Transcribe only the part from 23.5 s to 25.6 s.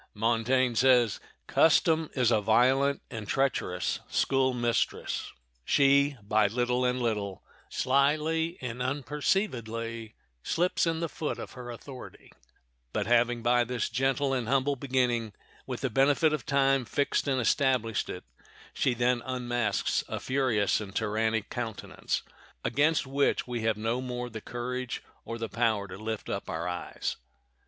have no more the courage or the